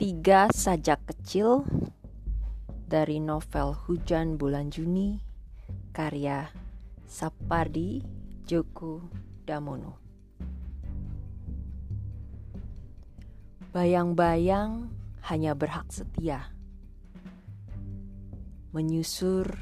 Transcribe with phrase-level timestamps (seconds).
[0.00, 1.60] Tiga Sajak Kecil
[2.88, 5.20] dari novel Hujan Bulan Juni
[5.92, 6.48] karya
[7.04, 8.00] Sapardi
[8.48, 9.04] Djoko
[9.44, 10.00] Damono.
[13.76, 14.88] Bayang-bayang
[15.28, 16.48] hanya berhak setia
[18.72, 19.52] menyusur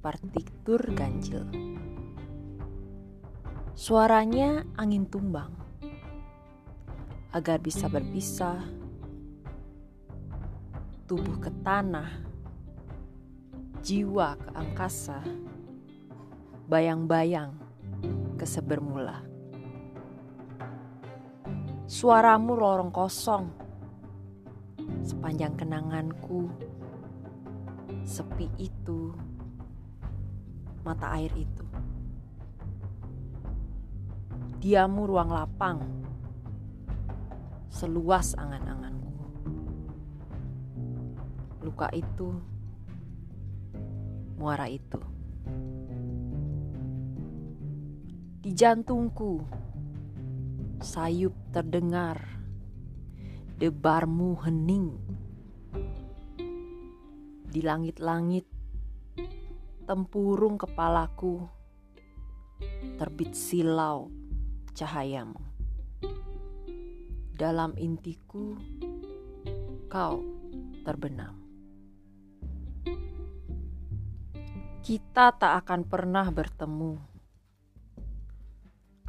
[0.00, 1.44] partitur ganjil.
[3.76, 5.52] Suaranya angin tumbang
[7.36, 8.85] agar bisa berpisah
[11.06, 12.10] tubuh ke tanah,
[13.78, 15.22] jiwa ke angkasa,
[16.66, 17.54] bayang-bayang
[18.34, 19.22] ke sebermula.
[21.86, 23.46] Suaramu lorong kosong,
[25.06, 26.50] sepanjang kenanganku,
[28.02, 29.14] sepi itu,
[30.82, 31.66] mata air itu.
[34.58, 35.78] Diamu ruang lapang,
[37.70, 39.05] seluas angan-anganku
[41.66, 42.30] luka itu,
[44.38, 45.02] muara itu.
[48.38, 49.42] Di jantungku,
[50.78, 52.22] sayup terdengar,
[53.58, 54.94] debarmu hening.
[57.50, 58.46] Di langit-langit,
[59.90, 61.50] tempurung kepalaku,
[62.94, 64.06] terbit silau
[64.70, 65.42] cahayamu.
[67.34, 68.54] Dalam intiku,
[69.90, 70.22] kau
[70.86, 71.45] terbenam.
[74.86, 76.94] Kita tak akan pernah bertemu.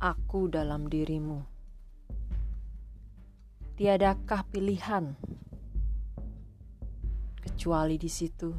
[0.02, 1.46] Aku dalam dirimu.
[3.78, 5.14] Tiadakah pilihan
[7.46, 8.50] kecuali di situ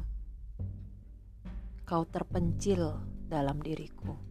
[1.83, 2.95] kau terpencil
[3.27, 4.28] dalam diriku.